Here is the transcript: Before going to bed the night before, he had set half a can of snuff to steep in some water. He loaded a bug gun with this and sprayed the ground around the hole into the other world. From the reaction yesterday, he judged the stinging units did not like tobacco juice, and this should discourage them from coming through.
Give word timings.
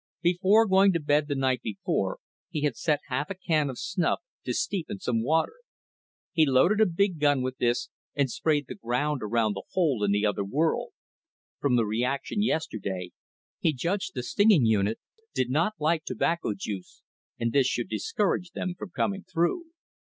Before 0.23 0.65
going 0.65 0.93
to 0.93 0.99
bed 0.99 1.27
the 1.27 1.35
night 1.35 1.61
before, 1.61 2.17
he 2.49 2.61
had 2.63 2.75
set 2.75 3.01
half 3.09 3.29
a 3.29 3.35
can 3.35 3.69
of 3.69 3.77
snuff 3.77 4.19
to 4.45 4.51
steep 4.55 4.89
in 4.89 4.97
some 4.97 5.21
water. 5.21 5.57
He 6.33 6.43
loaded 6.47 6.81
a 6.81 6.87
bug 6.87 7.19
gun 7.19 7.43
with 7.43 7.59
this 7.59 7.89
and 8.15 8.27
sprayed 8.27 8.65
the 8.67 8.73
ground 8.73 9.21
around 9.21 9.53
the 9.55 9.61
hole 9.73 10.03
into 10.03 10.13
the 10.13 10.25
other 10.25 10.43
world. 10.43 10.89
From 11.59 11.75
the 11.75 11.85
reaction 11.85 12.41
yesterday, 12.41 13.11
he 13.59 13.73
judged 13.73 14.15
the 14.15 14.23
stinging 14.23 14.65
units 14.65 15.01
did 15.35 15.51
not 15.51 15.73
like 15.79 16.03
tobacco 16.03 16.55
juice, 16.55 17.03
and 17.39 17.53
this 17.53 17.67
should 17.67 17.87
discourage 17.89 18.53
them 18.55 18.73
from 18.73 18.89
coming 18.89 19.23
through. 19.31 19.65